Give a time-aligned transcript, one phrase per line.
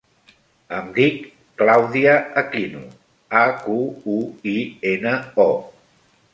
[0.77, 1.19] Em dic
[1.63, 2.83] Clàudia Aquino:
[3.43, 3.79] a, cu,
[4.17, 4.19] u,
[4.57, 4.57] i,
[4.97, 5.17] ena,
[5.49, 5.51] o.